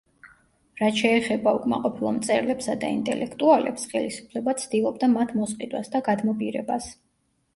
[0.83, 6.89] რაც შეეხება უკმაყოფილო მწერლებსა და ინტელექტუალებს, ხელისუფლება ცდილობდა მათ მოსყიდვას და გადმობირებას.